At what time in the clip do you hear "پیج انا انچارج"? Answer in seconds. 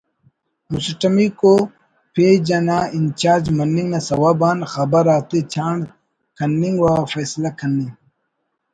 2.13-3.45